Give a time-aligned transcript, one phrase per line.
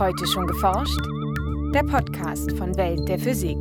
[0.00, 0.98] Heute schon geforscht?
[1.74, 3.58] Der Podcast von Welt der Physik.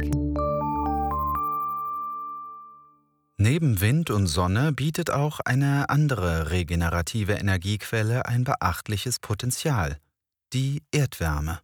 [3.38, 10.00] Neben Wind und Sonne bietet auch eine andere regenerative Energiequelle ein beachtliches Potenzial,
[10.54, 11.60] die Erdwärme.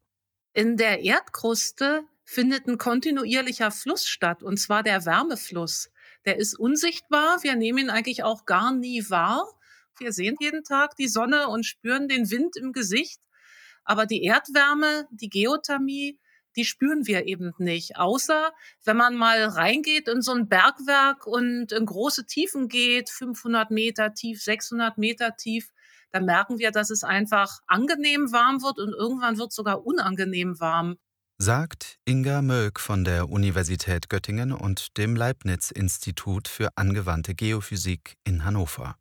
[0.52, 5.89] In der Erdkruste findet ein kontinuierlicher Fluss statt, und zwar der Wärmefluss.
[6.26, 9.48] Der ist unsichtbar, wir nehmen ihn eigentlich auch gar nie wahr.
[10.00, 13.21] Wir sehen jeden Tag die Sonne und spüren den Wind im Gesicht,
[13.85, 16.20] aber die Erdwärme, die Geothermie,
[16.55, 17.98] die spüren wir eben nicht.
[17.98, 18.53] Außer
[18.84, 24.13] wenn man mal reingeht in so ein Bergwerk und in große Tiefen geht, 500 Meter
[24.13, 25.70] tief, 600 Meter tief,
[26.12, 30.59] dann merken wir, dass es einfach angenehm warm wird und irgendwann wird es sogar unangenehm
[30.59, 30.95] warm.
[31.38, 38.95] Sagt Inga Möck von der Universität Göttingen und dem Leibniz-Institut für angewandte Geophysik in Hannover.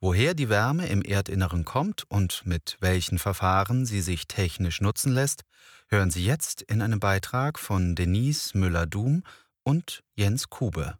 [0.00, 5.42] Woher die Wärme im Erdinneren kommt und mit welchen Verfahren sie sich technisch nutzen lässt,
[5.88, 9.22] hören Sie jetzt in einem Beitrag von Denise Müller-Dum
[9.62, 10.98] und Jens Kube.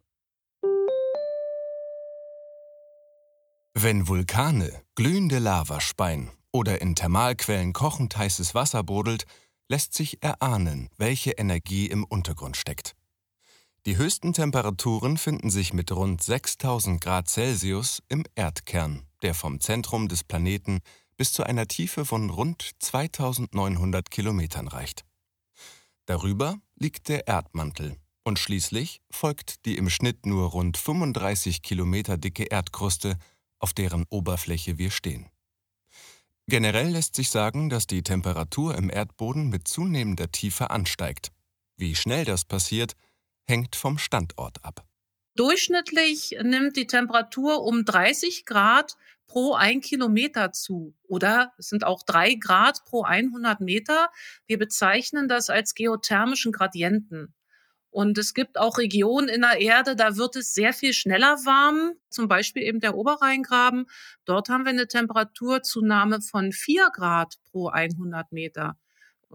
[3.73, 9.25] Wenn Vulkane glühende Lava speien oder in Thermalquellen kochend heißes Wasser brodelt,
[9.67, 12.95] lässt sich erahnen, welche Energie im Untergrund steckt.
[13.85, 20.07] Die höchsten Temperaturen finden sich mit rund 6000 Grad Celsius im Erdkern, der vom Zentrum
[20.07, 20.79] des Planeten
[21.17, 25.05] bis zu einer Tiefe von rund 2900 Kilometern reicht.
[26.07, 32.45] Darüber liegt der Erdmantel und schließlich folgt die im Schnitt nur rund 35 Kilometer dicke
[32.45, 33.19] Erdkruste,
[33.59, 35.29] auf deren Oberfläche wir stehen.
[36.47, 41.31] Generell lässt sich sagen, dass die Temperatur im Erdboden mit zunehmender Tiefe ansteigt.
[41.77, 42.95] Wie schnell das passiert,
[43.47, 44.85] hängt vom Standort ab.
[45.35, 48.95] Durchschnittlich nimmt die Temperatur um 30 Grad
[49.27, 50.95] pro ein Kilometer zu.
[51.03, 54.09] Oder es sind auch drei Grad pro 100 Meter.
[54.47, 57.33] Wir bezeichnen das als geothermischen Gradienten.
[57.89, 61.93] Und es gibt auch Regionen in der Erde, da wird es sehr viel schneller warm,
[62.09, 63.85] zum Beispiel eben der Oberrheingraben.
[64.25, 68.77] Dort haben wir eine Temperaturzunahme von vier Grad pro 100 Meter.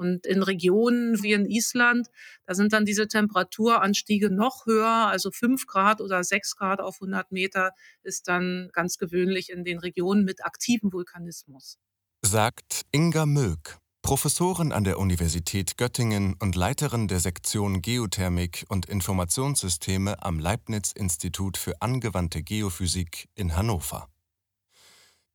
[0.00, 2.08] Und in Regionen wie in Island,
[2.46, 7.30] da sind dann diese Temperaturanstiege noch höher, also fünf Grad oder sechs Grad auf 100
[7.32, 7.72] Meter
[8.02, 11.78] ist dann ganz gewöhnlich in den Regionen mit aktivem Vulkanismus.
[12.22, 20.22] Sagt Inga Möck, Professorin an der Universität Göttingen und Leiterin der Sektion Geothermik und Informationssysteme
[20.22, 24.09] am Leibniz-Institut für angewandte Geophysik in Hannover.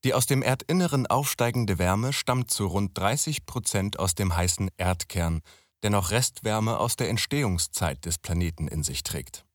[0.06, 5.42] Die aus dem Erdinneren aufsteigende Wärme stammt zu rund 30 Prozent aus dem heißen Erdkern,
[5.82, 9.46] der noch Restwärme aus der Entstehungszeit des Planeten in sich trägt.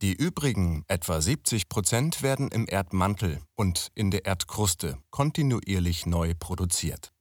[0.00, 7.12] Die übrigen etwa 70 Prozent werden im Erdmantel und in der Erdkruste kontinuierlich neu produziert.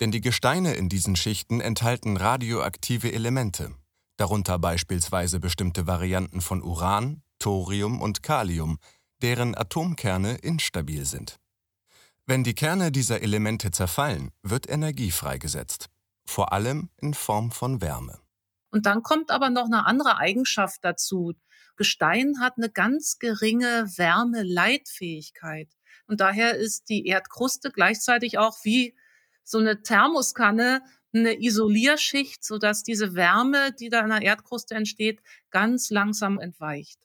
[0.00, 3.76] Denn die Gesteine in diesen Schichten enthalten radioaktive Elemente,
[4.16, 8.78] darunter beispielsweise bestimmte Varianten von Uran, Thorium und Kalium,
[9.22, 11.38] deren Atomkerne instabil sind.
[12.26, 15.88] Wenn die Kerne dieser Elemente zerfallen, wird Energie freigesetzt,
[16.24, 18.20] vor allem in Form von Wärme.
[18.70, 21.34] Und dann kommt aber noch eine andere Eigenschaft dazu.
[21.76, 25.68] Gestein hat eine ganz geringe Wärmeleitfähigkeit.
[26.06, 28.96] Und daher ist die Erdkruste gleichzeitig auch wie
[29.42, 30.82] so eine Thermoskanne
[31.14, 36.98] eine Isolierschicht, sodass diese Wärme, die da in der Erdkruste entsteht, ganz langsam entweicht.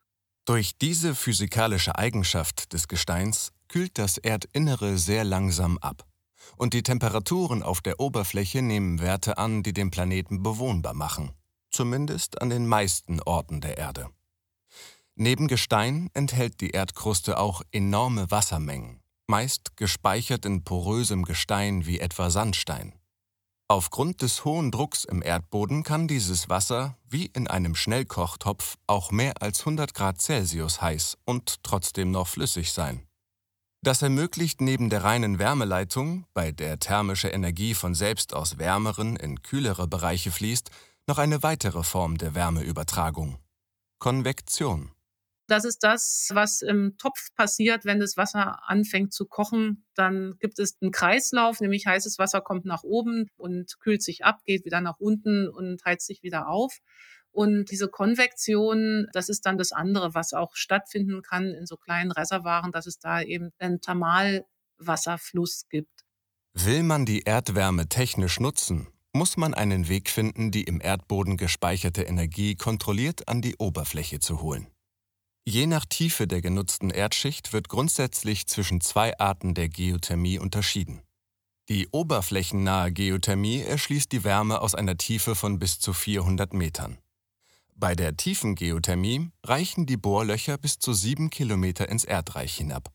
[0.45, 6.05] Durch diese physikalische Eigenschaft des Gesteins kühlt das Erdinnere sehr langsam ab.
[6.55, 11.31] Und die Temperaturen auf der Oberfläche nehmen Werte an, die den Planeten bewohnbar machen.
[11.71, 14.09] Zumindest an den meisten Orten der Erde.
[15.15, 22.29] Neben Gestein enthält die Erdkruste auch enorme Wassermengen, meist gespeichert in porösem Gestein wie etwa
[22.29, 22.93] Sandstein.
[23.67, 29.41] Aufgrund des hohen Drucks im Erdboden kann dieses Wasser, wie in einem Schnellkochtopf, auch mehr
[29.41, 33.06] als 100 Grad Celsius heiß und trotzdem noch flüssig sein.
[33.83, 39.41] Das ermöglicht neben der reinen Wärmeleitung, bei der thermische Energie von selbst aus wärmeren in
[39.43, 40.71] kühlere Bereiche fließt,
[41.07, 43.37] noch eine weitere Form der Wärmeübertragung.
[43.99, 44.91] Konvektion.
[45.47, 49.85] Das ist das, was im Topf passiert, wenn das Wasser anfängt zu kochen.
[49.95, 54.39] Dann gibt es einen Kreislauf, nämlich heißes Wasser kommt nach oben und kühlt sich ab,
[54.43, 56.79] geht wieder nach unten und heizt sich wieder auf.
[57.37, 62.11] Und diese Konvektion, das ist dann das andere, was auch stattfinden kann in so kleinen
[62.11, 66.03] Reservoiren, dass es da eben einen Thermalwasserfluss gibt.
[66.55, 72.01] Will man die Erdwärme technisch nutzen, muss man einen Weg finden, die im Erdboden gespeicherte
[72.01, 74.65] Energie kontrolliert an die Oberfläche zu holen.
[75.45, 81.03] Je nach Tiefe der genutzten Erdschicht wird grundsätzlich zwischen zwei Arten der Geothermie unterschieden.
[81.69, 86.97] Die oberflächennahe Geothermie erschließt die Wärme aus einer Tiefe von bis zu 400 Metern.
[87.79, 92.91] Bei der tiefen Geothermie reichen die Bohrlöcher bis zu sieben Kilometer ins Erdreich hinab.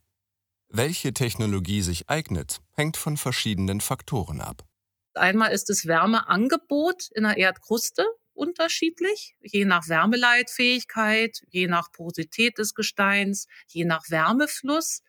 [0.69, 4.65] Welche Technologie sich eignet, hängt von verschiedenen Faktoren ab.
[5.15, 12.75] Einmal ist das Wärmeangebot in der Erdkruste unterschiedlich, je nach Wärmeleitfähigkeit, je nach Porosität des
[12.75, 15.03] Gesteins, je nach Wärmefluss.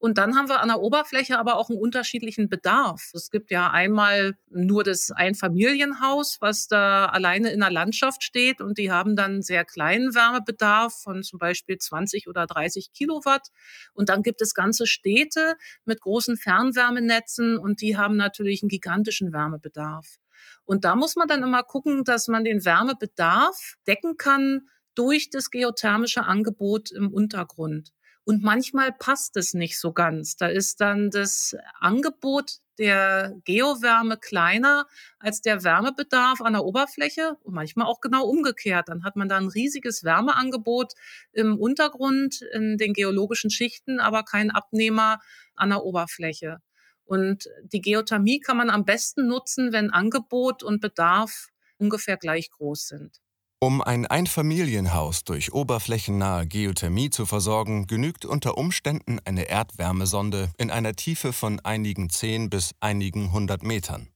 [0.00, 3.10] Und dann haben wir an der Oberfläche aber auch einen unterschiedlichen Bedarf.
[3.14, 8.78] Es gibt ja einmal nur das Einfamilienhaus, was da alleine in der Landschaft steht und
[8.78, 13.48] die haben dann sehr kleinen Wärmebedarf von zum Beispiel 20 oder 30 Kilowatt.
[13.92, 19.32] Und dann gibt es ganze Städte mit großen Fernwärmenetzen und die haben natürlich einen gigantischen
[19.32, 20.18] Wärmebedarf.
[20.64, 25.50] Und da muss man dann immer gucken, dass man den Wärmebedarf decken kann durch das
[25.50, 27.92] geothermische Angebot im Untergrund.
[28.28, 30.36] Und manchmal passt es nicht so ganz.
[30.36, 34.84] Da ist dann das Angebot der Geowärme kleiner
[35.18, 38.90] als der Wärmebedarf an der Oberfläche und manchmal auch genau umgekehrt.
[38.90, 40.92] Dann hat man da ein riesiges Wärmeangebot
[41.32, 45.20] im Untergrund, in den geologischen Schichten, aber kein Abnehmer
[45.54, 46.58] an der Oberfläche.
[47.06, 51.48] Und die Geothermie kann man am besten nutzen, wenn Angebot und Bedarf
[51.78, 53.22] ungefähr gleich groß sind.
[53.60, 60.94] Um ein Einfamilienhaus durch oberflächennahe Geothermie zu versorgen, genügt unter Umständen eine Erdwärmesonde in einer
[60.94, 64.10] Tiefe von einigen zehn bis einigen hundert Metern.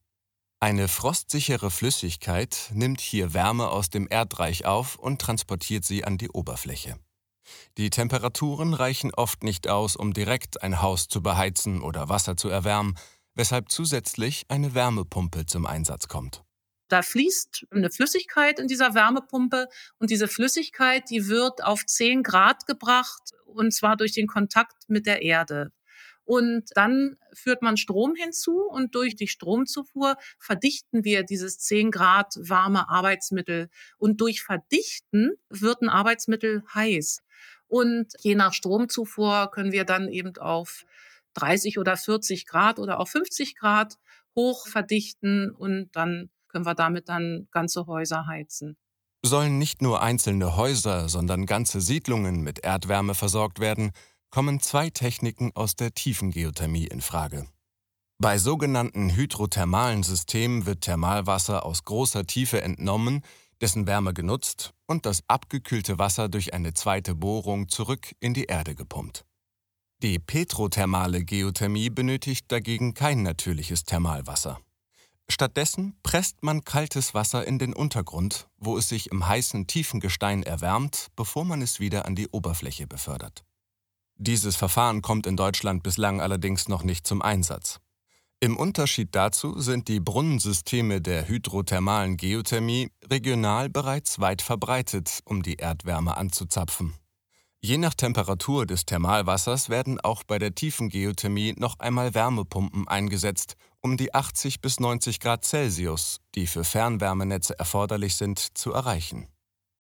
[0.61, 6.31] Eine frostsichere Flüssigkeit nimmt hier Wärme aus dem Erdreich auf und transportiert sie an die
[6.31, 6.97] Oberfläche.
[7.79, 12.49] Die Temperaturen reichen oft nicht aus, um direkt ein Haus zu beheizen oder Wasser zu
[12.49, 12.97] erwärmen,
[13.35, 16.45] weshalb zusätzlich eine Wärmepumpe zum Einsatz kommt.
[16.93, 19.69] Da fließt eine Flüssigkeit in dieser Wärmepumpe
[19.99, 25.07] und diese Flüssigkeit, die wird auf 10 Grad gebracht und zwar durch den Kontakt mit
[25.07, 25.73] der Erde.
[26.25, 32.35] Und dann führt man Strom hinzu und durch die Stromzufuhr verdichten wir dieses 10 Grad
[32.37, 33.71] warme Arbeitsmittel.
[33.97, 37.23] Und durch Verdichten wird ein Arbeitsmittel heiß.
[37.69, 40.85] Und je nach Stromzufuhr können wir dann eben auf
[41.33, 43.97] 30 oder 40 Grad oder auf 50 Grad
[44.37, 48.77] hoch verdichten und dann können wir damit dann ganze Häuser heizen.
[49.25, 53.93] Sollen nicht nur einzelne Häuser, sondern ganze Siedlungen mit Erdwärme versorgt werden,
[54.31, 57.47] kommen zwei Techniken aus der tiefen Geothermie in Frage.
[58.19, 63.23] Bei sogenannten hydrothermalen Systemen wird Thermalwasser aus großer Tiefe entnommen,
[63.61, 68.75] dessen Wärme genutzt und das abgekühlte Wasser durch eine zweite Bohrung zurück in die Erde
[68.75, 69.25] gepumpt.
[70.03, 74.61] Die petrothermale Geothermie benötigt dagegen kein natürliches Thermalwasser.
[75.29, 80.43] Stattdessen presst man kaltes Wasser in den Untergrund, wo es sich im heißen tiefen Gestein
[80.43, 83.45] erwärmt, bevor man es wieder an die Oberfläche befördert.
[84.17, 87.81] Dieses Verfahren kommt in Deutschland bislang allerdings noch nicht zum Einsatz.
[88.41, 95.55] Im Unterschied dazu sind die Brunnensysteme der hydrothermalen Geothermie regional bereits weit verbreitet, um die
[95.55, 96.95] Erdwärme anzuzapfen.
[97.65, 103.55] Je nach Temperatur des Thermalwassers werden auch bei der tiefen Geothermie noch einmal Wärmepumpen eingesetzt,
[103.81, 109.29] um die 80 bis 90 Grad Celsius, die für Fernwärmenetze erforderlich sind, zu erreichen.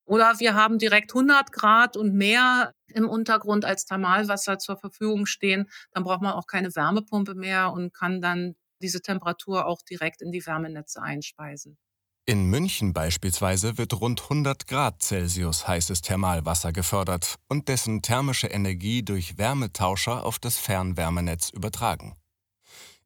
[0.04, 5.68] Oder wir haben direkt 100 Grad und mehr im Untergrund als Thermalwasser zur Verfügung stehen.
[5.90, 10.30] Dann braucht man auch keine Wärmepumpe mehr und kann dann diese Temperatur auch direkt in
[10.30, 11.76] die Wärmenetze einspeisen.
[12.24, 19.02] In München beispielsweise wird rund 100 Grad Celsius heißes Thermalwasser gefördert und dessen thermische Energie
[19.02, 22.14] durch Wärmetauscher auf das Fernwärmenetz übertragen.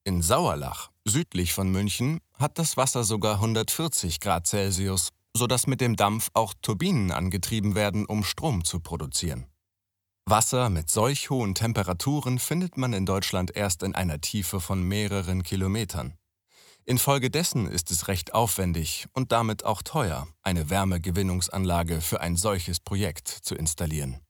[0.04, 5.96] In Sauerlach, südlich von München, hat das Wasser sogar 140 Grad Celsius, sodass mit dem
[5.96, 9.46] Dampf auch Turbinen angetrieben werden, um Strom zu produzieren.
[10.26, 15.42] Wasser mit solch hohen Temperaturen findet man in Deutschland erst in einer Tiefe von mehreren
[15.42, 16.18] Kilometern.
[16.88, 23.26] Infolgedessen ist es recht aufwendig und damit auch teuer, eine Wärmegewinnungsanlage für ein solches Projekt
[23.26, 24.20] zu installieren.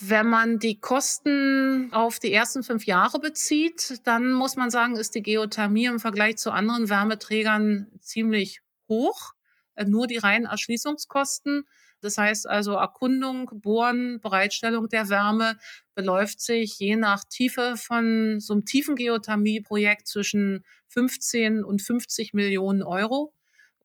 [0.00, 5.16] Wenn man die Kosten auf die ersten fünf Jahre bezieht, dann muss man sagen, ist
[5.16, 9.32] die Geothermie im Vergleich zu anderen Wärmeträgern ziemlich hoch.
[9.74, 11.64] Äh, nur die reinen Erschließungskosten,
[12.00, 15.58] das heißt also Erkundung, Bohren, Bereitstellung der Wärme
[15.98, 22.84] beläuft sich je nach Tiefe von so einem tiefen Geothermieprojekt zwischen 15 und 50 Millionen
[22.84, 23.34] Euro.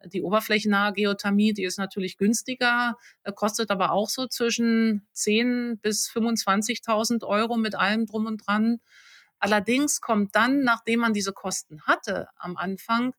[0.06, 6.08] Die oberflächennahe Geothermie, die ist natürlich günstiger, äh, kostet aber auch so zwischen 10 bis
[6.08, 8.80] 25.000 Euro mit allem drum und dran.
[9.40, 13.16] Allerdings kommt dann, nachdem man diese Kosten hatte am Anfang,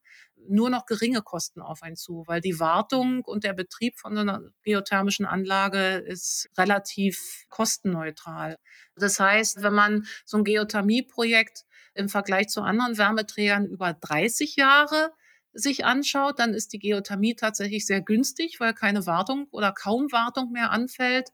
[0.48, 4.40] nur noch geringe Kosten auf einen zu, weil die Wartung und der Betrieb von einer
[4.62, 8.56] geothermischen Anlage ist relativ kostenneutral.
[8.96, 15.12] Das heißt, wenn man so ein Geothermieprojekt im Vergleich zu anderen Wärmeträgern über 30 Jahre
[15.52, 20.50] sich anschaut, dann ist die Geothermie tatsächlich sehr günstig, weil keine Wartung oder kaum Wartung
[20.50, 21.30] mehr anfällt.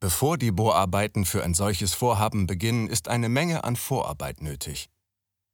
[0.00, 4.90] Bevor die Bohrarbeiten für ein solches Vorhaben beginnen, ist eine Menge an Vorarbeit nötig.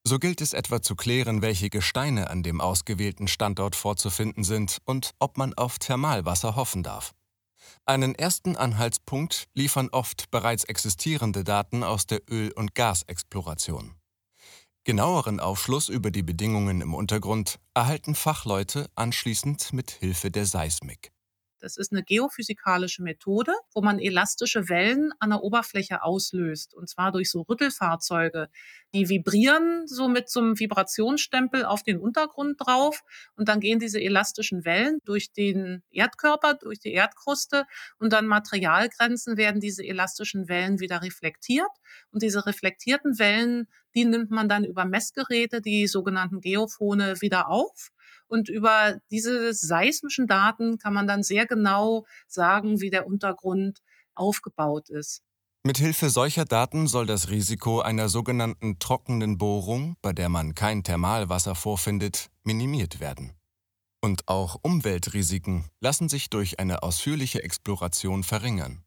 [0.07, 5.13] So gilt es etwa zu klären, welche Gesteine an dem ausgewählten Standort vorzufinden sind und
[5.19, 7.13] ob man auf Thermalwasser hoffen darf.
[7.85, 13.95] Einen ersten Anhaltspunkt liefern oft bereits existierende Daten aus der Öl- und Gasexploration.
[14.85, 21.13] Genaueren Aufschluss über die Bedingungen im Untergrund erhalten Fachleute anschließend mit Hilfe der Seismik.
[21.61, 26.75] Das ist eine geophysikalische Methode, wo man elastische Wellen an der Oberfläche auslöst.
[26.75, 28.49] Und zwar durch so Rüttelfahrzeuge.
[28.95, 33.03] Die vibrieren so mit so einem Vibrationsstempel auf den Untergrund drauf.
[33.37, 37.67] Und dann gehen diese elastischen Wellen durch den Erdkörper, durch die Erdkruste.
[37.99, 41.71] Und dann Materialgrenzen werden diese elastischen Wellen wieder reflektiert.
[42.11, 47.91] Und diese reflektierten Wellen, die nimmt man dann über Messgeräte, die sogenannten Geophone, wieder auf.
[48.31, 53.81] Und über diese seismischen Daten kann man dann sehr genau sagen, wie der Untergrund
[54.15, 55.23] aufgebaut ist.
[55.65, 61.55] Mithilfe solcher Daten soll das Risiko einer sogenannten trockenen Bohrung, bei der man kein Thermalwasser
[61.55, 63.35] vorfindet, minimiert werden.
[64.03, 68.85] Und auch Umweltrisiken lassen sich durch eine ausführliche Exploration verringern.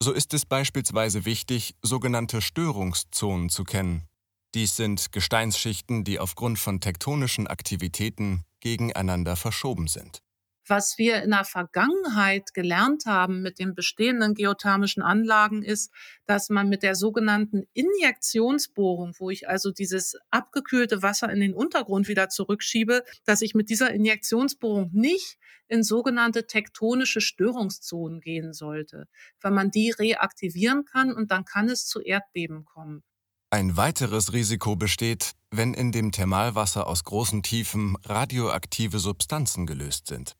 [0.00, 4.08] So ist es beispielsweise wichtig, sogenannte Störungszonen zu kennen.
[4.54, 10.22] Dies sind Gesteinsschichten, die aufgrund von tektonischen Aktivitäten gegeneinander verschoben sind.
[10.68, 15.90] Was wir in der Vergangenheit gelernt haben mit den bestehenden geothermischen Anlagen ist,
[16.26, 22.06] dass man mit der sogenannten Injektionsbohrung, wo ich also dieses abgekühlte Wasser in den Untergrund
[22.06, 25.38] wieder zurückschiebe, dass ich mit dieser Injektionsbohrung nicht
[25.68, 29.06] in sogenannte tektonische Störungszonen gehen sollte,
[29.40, 33.02] weil man die reaktivieren kann und dann kann es zu Erdbeben kommen.
[33.50, 40.36] Ein weiteres Risiko besteht, wenn in dem Thermalwasser aus großen Tiefen radioaktive Substanzen gelöst sind.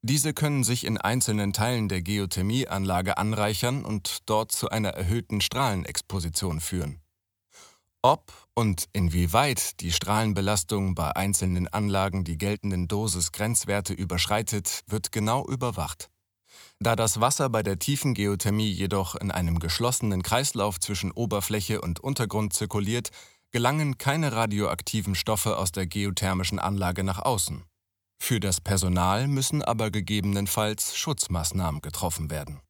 [0.00, 6.60] Diese können sich in einzelnen Teilen der Geothermieanlage anreichern und dort zu einer erhöhten Strahlenexposition
[6.60, 7.02] führen.
[8.00, 16.09] Ob und inwieweit die Strahlenbelastung bei einzelnen Anlagen die geltenden Dosisgrenzwerte überschreitet, wird genau überwacht.
[16.82, 22.00] Da das Wasser bei der tiefen Geothermie jedoch in einem geschlossenen Kreislauf zwischen Oberfläche und
[22.00, 23.10] Untergrund zirkuliert,
[23.50, 27.64] gelangen keine radioaktiven Stoffe aus der geothermischen Anlage nach außen.
[28.18, 32.60] Für das Personal müssen aber gegebenenfalls Schutzmaßnahmen getroffen werden.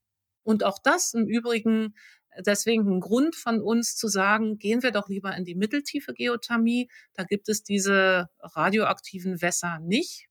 [0.43, 1.95] Und auch das im Übrigen
[2.39, 6.89] deswegen ein Grund von uns zu sagen, gehen wir doch lieber in die mitteltiefe Geothermie.
[7.15, 10.30] Da gibt es diese radioaktiven Wässer nicht.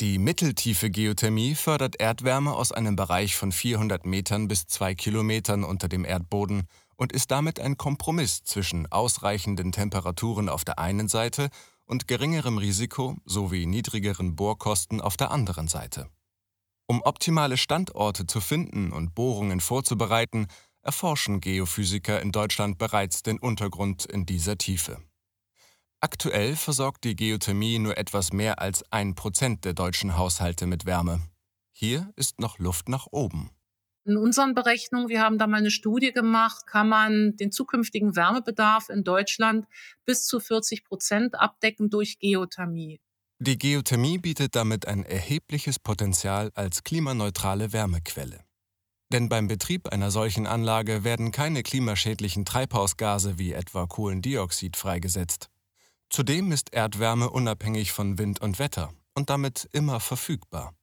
[0.00, 5.88] Die mitteltiefe Geothermie fördert Erdwärme aus einem Bereich von 400 Metern bis 2 Kilometern unter
[5.88, 6.66] dem Erdboden
[6.96, 11.50] und ist damit ein Kompromiss zwischen ausreichenden Temperaturen auf der einen Seite
[11.84, 16.08] und geringerem Risiko sowie niedrigeren Bohrkosten auf der anderen Seite.
[16.86, 20.46] Um optimale Standorte zu finden und Bohrungen vorzubereiten,
[20.80, 25.02] erforschen Geophysiker in Deutschland bereits den Untergrund in dieser Tiefe.
[26.02, 31.20] Aktuell versorgt die Geothermie nur etwas mehr als ein Prozent der deutschen Haushalte mit Wärme.
[31.72, 33.50] Hier ist noch Luft nach oben.
[34.06, 38.88] In unseren Berechnungen, wir haben da mal eine Studie gemacht, kann man den zukünftigen Wärmebedarf
[38.88, 39.66] in Deutschland
[40.06, 42.98] bis zu 40 Prozent abdecken durch Geothermie.
[43.38, 48.40] Die Geothermie bietet damit ein erhebliches Potenzial als klimaneutrale Wärmequelle.
[49.12, 55.50] Denn beim Betrieb einer solchen Anlage werden keine klimaschädlichen Treibhausgase wie etwa Kohlendioxid freigesetzt.
[56.10, 60.74] Zudem ist Erdwärme unabhängig von Wind und Wetter und damit immer verfügbar.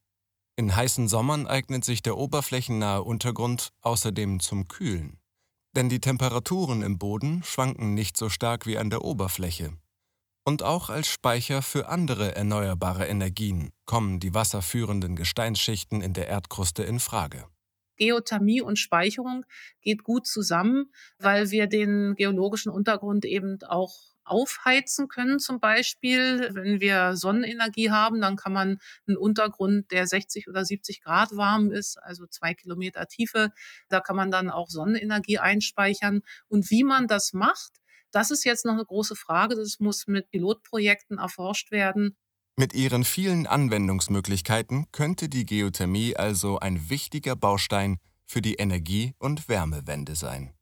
[0.55, 5.19] In heißen Sommern eignet sich der oberflächennahe Untergrund außerdem zum Kühlen.
[5.75, 9.73] Denn die Temperaturen im Boden schwanken nicht so stark wie an der Oberfläche.
[10.45, 16.83] Und auch als Speicher für andere erneuerbare Energien kommen die wasserführenden Gesteinsschichten in der Erdkruste
[16.83, 17.45] in Frage.
[17.97, 19.43] Geothermie und Speicherung
[19.81, 23.93] geht gut zusammen, weil wir den geologischen Untergrund eben auch
[24.27, 26.49] aufheizen können zum Beispiel.
[26.53, 31.71] Wenn wir Sonnenenergie haben, dann kann man einen Untergrund, der 60 oder 70 Grad warm
[31.71, 33.51] ist, also zwei Kilometer Tiefe,
[33.89, 36.21] da kann man dann auch Sonnenenergie einspeichern.
[36.47, 37.79] Und wie man das macht,
[38.11, 39.55] das ist jetzt noch eine große Frage.
[39.55, 42.15] Das muss mit Pilotprojekten erforscht werden.
[42.55, 49.47] Mit ihren vielen Anwendungsmöglichkeiten könnte die Geothermie also ein wichtiger Baustein für die Energie- und
[49.47, 50.56] Wärmewende sein.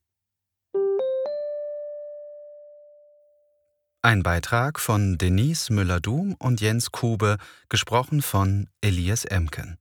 [4.05, 7.37] Ein Beitrag von Denise Müller-Dum und Jens Kube,
[7.69, 9.79] gesprochen von Elias Emken.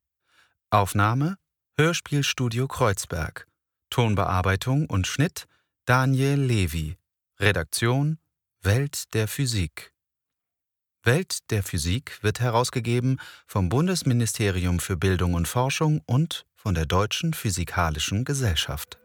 [0.70, 1.36] Aufnahme
[1.76, 3.46] Hörspielstudio Kreuzberg.
[3.90, 5.44] Tonbearbeitung und Schnitt
[5.84, 6.96] Daniel Levi.
[7.38, 8.16] Redaktion
[8.62, 9.92] Welt der Physik.
[11.02, 17.34] Welt der Physik wird herausgegeben vom Bundesministerium für Bildung und Forschung und von der Deutschen
[17.34, 18.98] Physikalischen Gesellschaft.